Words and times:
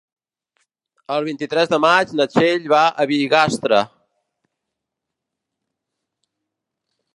El 1.15 1.27
vint-i-tres 1.27 1.69
de 1.73 1.79
maig 1.83 2.15
na 2.21 2.27
Txell 2.31 2.65
va 2.73 2.79
a 3.03 3.07
Bigastre. 3.13 3.83